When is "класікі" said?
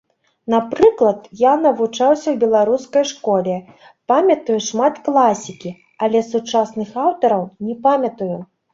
5.11-5.77